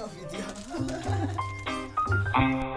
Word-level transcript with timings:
Covid. 0.00 0.30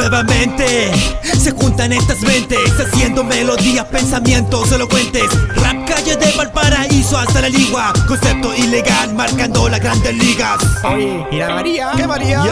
Nuevamente. 0.00 0.90
Se 1.38 1.50
juntan 1.50 1.92
estas 1.92 2.20
mentes 2.22 2.58
Haciendo 2.80 3.22
melodías, 3.22 3.84
pensamientos 3.84 4.72
elocuentes. 4.72 5.24
Rap 5.56 5.86
calle 5.86 6.16
de 6.16 6.32
Valparaíso 6.36 7.18
hasta 7.18 7.42
la 7.42 7.50
ligua. 7.50 7.92
Concepto 8.08 8.54
ilegal 8.54 9.12
marcando 9.14 9.68
las 9.68 9.80
grandes 9.80 10.14
ligas. 10.14 10.56
Oye, 10.84 11.26
¿y 11.30 11.36
la 11.36 11.50
María? 11.50 11.92
¿Qué 11.96 12.06
María? 12.06 12.42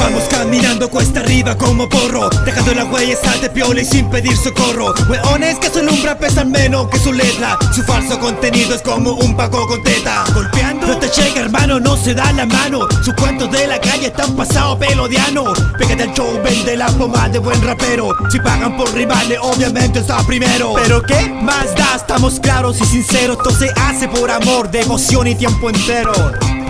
Vamos 0.00 0.24
caminando 0.30 0.90
cuesta 0.90 1.20
arriba 1.20 1.56
como 1.56 1.88
porro 1.88 2.28
Dejando 2.44 2.74
la 2.74 2.84
huella 2.84 3.16
de 3.40 3.50
piola 3.50 3.80
y 3.80 3.84
sin 3.86 4.10
pedir 4.10 4.36
socorro. 4.36 4.92
Weones 5.08 5.58
que 5.58 5.70
su 5.70 5.78
alumbra 5.78 6.18
pesan 6.18 6.50
menos 6.50 6.88
que 6.90 6.98
su 6.98 7.12
letra. 7.12 7.58
Su 7.74 7.82
falso 7.84 8.20
contenido 8.20 8.74
es 8.74 8.82
como 8.82 9.12
un 9.12 9.34
paco 9.34 9.66
con 9.66 9.82
teta. 9.82 10.24
Golpeando. 10.34 10.86
No 10.88 10.98
te 10.98 11.08
llega 11.08 11.40
hermano, 11.40 11.80
no 11.80 11.96
se 11.96 12.12
da 12.12 12.30
la 12.32 12.44
mano. 12.44 12.86
Sus 13.02 13.14
cuentos 13.14 13.50
de 13.50 13.66
la 13.66 13.80
calle 13.80 14.08
están 14.08 14.36
pasados 14.36 14.78
pelodiano 14.78 15.52
Pégate 15.78 16.02
al 16.02 16.14
show, 16.14 16.40
vende 16.50 16.76
la 16.76 16.88
pomada 16.88 17.28
de 17.28 17.38
buen 17.38 17.60
rapero 17.62 18.14
Si 18.30 18.38
pagan 18.40 18.76
por 18.76 18.92
rivales, 18.92 19.38
obviamente 19.40 20.00
está 20.00 20.18
primero 20.26 20.74
¿Pero 20.74 21.02
qué? 21.02 21.28
Más 21.42 21.74
da, 21.76 21.96
estamos 21.96 22.40
claros 22.40 22.80
y 22.80 22.84
sinceros 22.84 23.38
Todo 23.38 23.56
se 23.56 23.70
hace 23.76 24.08
por 24.08 24.30
amor, 24.30 24.70
devoción 24.70 25.28
y 25.28 25.34
tiempo 25.34 25.70
entero 25.70 26.12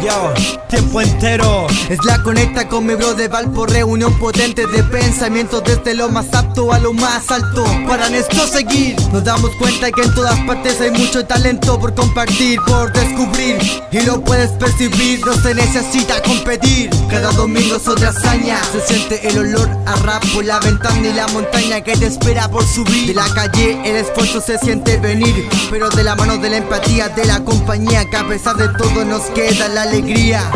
Yo, 0.04 0.34
tiempo 0.68 1.00
entero 1.00 1.66
Es 1.88 2.04
la 2.04 2.22
conecta 2.22 2.68
con 2.68 2.86
mi 2.86 2.94
bro 2.94 3.14
de 3.14 3.28
Valpo, 3.28 3.66
reunión 3.66 4.18
potente 4.18 4.66
de 4.66 4.82
pensamientos 4.84 5.62
desde 5.64 5.94
lo 5.94 6.08
más 6.08 6.32
apto 6.34 6.72
a 6.72 6.78
lo 6.78 6.92
más 6.92 7.30
alto. 7.30 7.64
Para 7.86 8.08
nuestro 8.10 8.46
seguir, 8.46 8.96
nos 9.12 9.24
damos 9.24 9.50
cuenta 9.56 9.90
que 9.90 10.02
en 10.02 10.14
todas 10.14 10.38
partes 10.40 10.80
hay 10.80 10.90
mucho 10.90 11.24
talento 11.24 11.78
por 11.78 11.94
compartir, 11.94 12.60
por 12.66 12.92
descubrir. 12.92 13.58
Y 13.90 14.00
lo 14.02 14.20
puedes 14.20 14.50
percibir, 14.52 15.24
no 15.24 15.34
se 15.34 15.54
necesita 15.54 16.22
competir. 16.22 16.90
Cada 17.08 17.30
domingo 17.32 17.76
es 17.76 17.88
otra 17.88 18.10
hazaña. 18.10 18.58
Se 18.72 18.80
siente 18.80 19.28
el 19.28 19.38
olor 19.38 19.69
a 19.86 19.96
rap 19.96 20.24
por 20.32 20.44
la 20.44 20.60
ventana 20.60 21.06
y 21.06 21.12
la 21.12 21.28
montaña 21.28 21.80
que 21.80 21.96
te 21.96 22.06
espera 22.06 22.48
por 22.48 22.64
subir. 22.64 23.08
De 23.08 23.14
la 23.14 23.28
calle 23.34 23.80
el 23.84 23.96
esfuerzo 23.96 24.40
se 24.40 24.58
siente 24.58 24.98
venir, 24.98 25.48
pero 25.70 25.88
de 25.88 26.04
la 26.04 26.14
mano 26.14 26.36
de 26.38 26.50
la 26.50 26.56
empatía 26.58 27.08
de 27.08 27.24
la 27.24 27.44
compañía 27.44 28.08
que 28.08 28.16
a 28.16 28.26
pesar 28.26 28.56
de 28.56 28.68
todo 28.68 29.04
nos 29.04 29.22
queda 29.30 29.68
la 29.68 29.82
alegría 29.82 30.50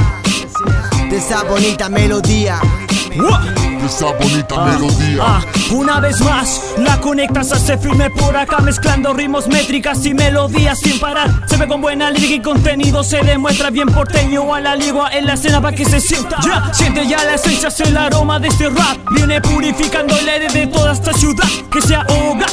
de 1.10 1.16
esa 1.16 1.42
bonita 1.44 1.88
melodía. 1.88 2.60
Esa 3.84 4.06
bonita 4.06 4.64
melodía. 4.64 5.22
Ah, 5.22 5.40
una 5.72 6.00
vez 6.00 6.20
más, 6.20 6.60
la 6.78 7.00
conectas 7.00 7.52
hace 7.52 7.76
firme 7.78 8.10
por 8.10 8.36
acá 8.36 8.58
mezclando 8.58 9.12
ritmos, 9.12 9.46
métricas 9.48 10.04
y 10.06 10.14
melodías 10.14 10.78
sin 10.80 10.98
parar. 10.98 11.30
Se 11.46 11.56
ve 11.56 11.66
con 11.66 11.80
buena 11.80 12.10
lírica 12.10 12.34
y 12.34 12.40
contenido, 12.40 13.04
se 13.04 13.22
demuestra 13.22 13.70
bien 13.70 13.88
porteño 13.88 14.54
a 14.54 14.60
la 14.60 14.76
ligua 14.76 15.10
en 15.12 15.26
la 15.26 15.34
escena 15.34 15.60
para 15.60 15.76
que 15.76 15.84
se 15.84 16.00
sienta. 16.00 16.38
Ya, 16.44 16.72
siente 16.72 17.06
ya 17.06 17.22
la 17.24 17.34
esencia, 17.34 17.68
es 17.68 17.80
el 17.80 17.96
aroma 17.96 18.38
de 18.38 18.48
este 18.48 18.68
rap. 18.68 18.98
Viene 19.12 19.40
purificando 19.40 20.16
el 20.16 20.28
aire 20.28 20.48
de 20.48 20.66
toda 20.66 20.92
esta 20.92 21.12
ciudad 21.12 21.48
que 21.70 21.82
se 21.82 21.94
ahoga 21.94 22.46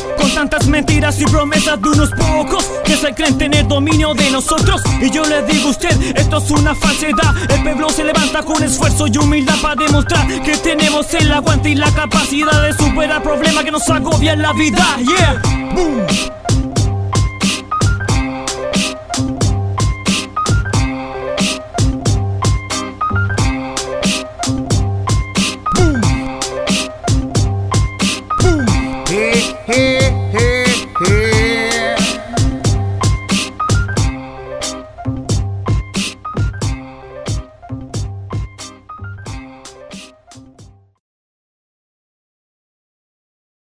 tantas 0.52 0.68
mentiras 0.68 1.20
y 1.22 1.26
promesas 1.26 1.82
de 1.82 1.90
unos 1.90 2.10
pocos 2.10 2.66
que 2.84 2.98
se 2.98 3.14
creen 3.14 3.38
tener 3.38 3.68
dominio 3.68 4.14
de 4.14 4.30
nosotros. 4.32 4.82
Y 5.02 5.10
yo 5.10 5.24
le 5.26 5.44
digo 5.44 5.70
a 5.70 5.72
usted, 5.72 6.18
esto 6.18 6.38
es 6.38 6.52
una 6.52 6.76
falsedad. 6.76 7.34
El 7.50 7.64
pueblo 7.64 7.90
se 7.90 8.04
levanta 8.04 8.44
con 8.44 8.62
esfuerzo 8.62 9.08
y 9.08 9.18
humildad 9.18 9.56
para 9.62 9.76
demostrar 9.76 10.28
que 10.44 10.58
tenemos 10.58 11.14
el 11.14 11.32
aguante 11.32 11.70
y 11.70 11.76
la 11.76 11.90
capacidad 11.92 12.64
de 12.64 12.74
superar 12.74 13.24
problemas 13.24 13.64
que 13.64 13.72
nos 13.72 13.90
agobian 13.90 14.42
la 14.42 14.52
vida. 14.54 14.86
Yeah, 15.06 15.42
boom. 15.74 16.11